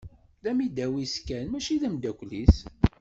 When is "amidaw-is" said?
0.51-1.15